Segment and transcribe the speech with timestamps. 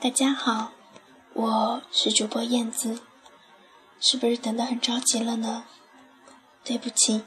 [0.00, 0.70] 大家好，
[1.32, 3.00] 我是主播燕子，
[3.98, 5.64] 是不是等得很着急了呢？
[6.62, 7.22] 对不起，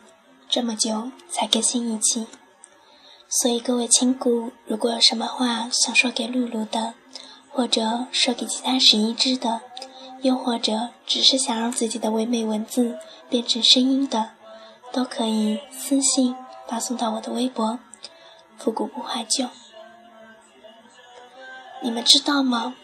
[0.48, 2.28] 这么久才更新一期，
[3.28, 6.94] 所以各位亲故，如果有什么话想说给露露的，
[7.50, 9.60] 或者说给其他十一只的，
[10.22, 12.98] 又或者只是想让自己的唯美文字
[13.30, 14.32] 变成声音的，
[14.94, 16.34] 都可以私信
[16.70, 17.80] 发送到我的微博
[18.58, 19.50] “复古不怀旧”。
[21.84, 22.76] 你们知道吗？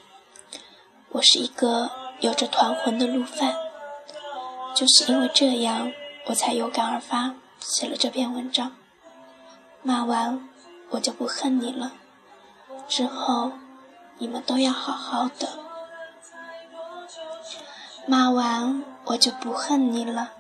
[1.10, 3.56] 我是一个有着团魂的路犯，
[4.76, 5.92] 就是因为这样，
[6.26, 8.76] 我才有感而发写了这篇文章。
[9.84, 10.50] 骂完
[10.90, 11.94] 我就不恨你了，
[12.88, 13.52] 之后
[14.18, 15.48] 你们都要好好的。
[18.08, 20.32] 骂完我就不恨你了，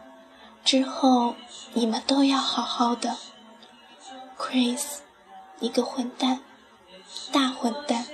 [0.65, 1.35] 之后
[1.73, 3.15] 你们都要好好的。
[4.35, 4.97] Chris，
[5.59, 6.39] 你个混蛋，
[7.31, 8.05] 大混蛋！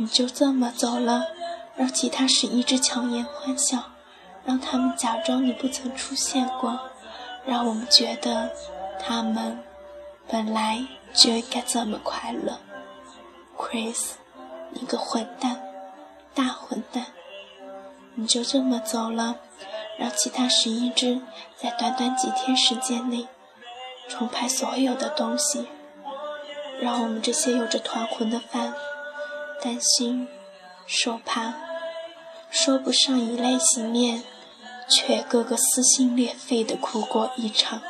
[0.00, 1.26] 你就这么走了，
[1.76, 3.84] 让其他十一只强颜欢笑，
[4.46, 6.80] 让他们假装你不曾出现过，
[7.44, 8.50] 让我们觉得
[8.98, 9.62] 他们
[10.26, 12.58] 本来就应该这么快乐。
[13.58, 14.12] Chris，
[14.70, 15.60] 你个混蛋，
[16.34, 17.04] 大混蛋！
[18.14, 19.36] 你就这么走了，
[19.98, 21.20] 让其他十一只
[21.58, 23.28] 在短短几天时间内
[24.08, 25.68] 重拍所有的东西，
[26.80, 28.72] 让我们这些有着团魂的饭。
[29.62, 30.26] 担心，
[30.86, 31.54] 受怕，
[32.50, 34.24] 说不上以泪洗面，
[34.88, 37.82] 却个个撕心裂肺的哭过一场。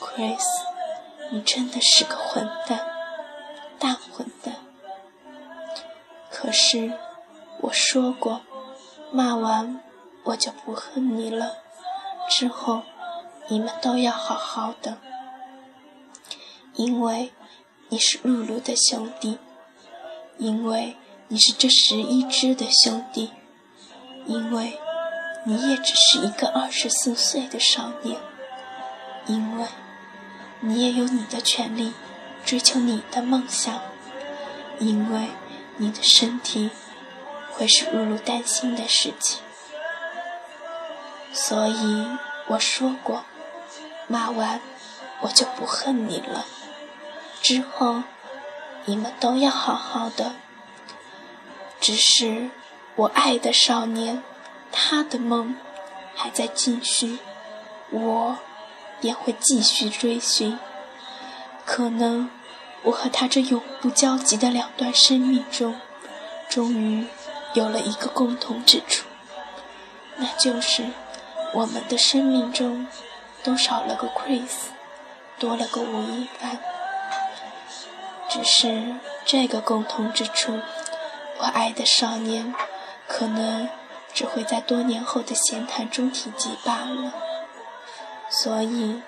[0.00, 0.44] Chris，
[1.30, 2.86] 你真的是个混蛋，
[3.78, 4.54] 大混蛋。
[6.30, 6.92] 可是
[7.60, 8.40] 我说过，
[9.10, 9.80] 骂完
[10.22, 11.56] 我就不恨你了，
[12.30, 12.82] 之后
[13.48, 14.98] 你们都要好好的，
[16.74, 17.32] 因为
[17.88, 19.38] 你是露露的兄弟。
[20.38, 20.96] 因为
[21.28, 23.30] 你是这十一只的兄弟，
[24.26, 24.78] 因为
[25.44, 28.18] 你也只是一个二十四岁的少年，
[29.26, 29.66] 因为
[30.60, 31.92] 你也有你的权利
[32.44, 33.80] 追求你的梦想，
[34.78, 35.28] 因为
[35.76, 36.70] 你的身体
[37.52, 39.40] 会是露露担心的事情，
[41.32, 42.06] 所以
[42.48, 43.24] 我说过，
[44.08, 44.60] 骂完
[45.20, 46.44] 我就不恨你了，
[47.40, 48.02] 之后。
[48.86, 50.34] 你们都要好好的，
[51.80, 52.50] 只是
[52.96, 54.22] 我爱的少年，
[54.70, 55.56] 他的梦
[56.14, 57.18] 还在继续，
[57.90, 58.36] 我
[59.00, 60.58] 便会继续追寻。
[61.64, 62.28] 可能
[62.82, 65.80] 我和他这永不交集的两段生命中，
[66.50, 67.06] 终于
[67.54, 69.06] 有了一个共同之处，
[70.16, 70.84] 那就是
[71.54, 72.86] 我们的生命中
[73.42, 74.68] 都少了个 Chris，
[75.38, 76.60] 多了个吴亦凡。
[78.34, 80.58] 只是这个共同之处，
[81.38, 82.52] 我爱的少年，
[83.06, 83.68] 可能
[84.12, 87.14] 只会在多年后的闲谈中提及罢了。
[88.28, 89.00] 所以，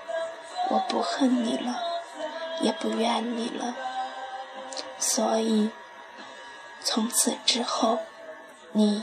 [0.71, 1.83] 我不恨你了，
[2.61, 3.75] 也不怨你了。
[5.01, 5.71] 所以，
[6.81, 7.99] 从此之后，
[8.71, 9.03] 你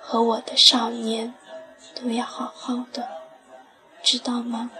[0.00, 1.32] 和我的少年
[1.94, 3.08] 都要好好的，
[4.02, 4.72] 知道吗？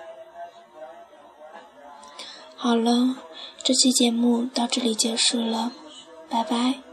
[2.56, 3.14] 好了，
[3.62, 5.72] 这期节目到这里结束了，
[6.28, 6.89] 拜拜。